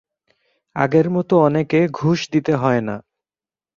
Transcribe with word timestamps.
আগের 0.75 1.07
মতো 1.09 1.33
অনেকে 1.39 1.79
ঘুষ 1.91 2.19
দিতে 2.33 2.53
হয় 2.55 2.81
না। 2.81 2.95